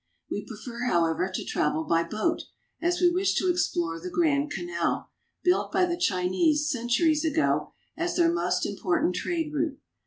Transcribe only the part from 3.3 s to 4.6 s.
to explore the Grand